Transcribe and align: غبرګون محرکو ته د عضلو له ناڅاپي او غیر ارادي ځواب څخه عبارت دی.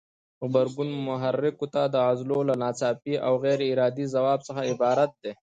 غبرګون 0.43 0.89
محرکو 1.07 1.65
ته 1.73 1.81
د 1.93 1.95
عضلو 2.07 2.39
له 2.49 2.55
ناڅاپي 2.61 3.15
او 3.25 3.33
غیر 3.43 3.59
ارادي 3.71 4.05
ځواب 4.13 4.39
څخه 4.47 4.61
عبارت 4.71 5.11
دی. 5.23 5.31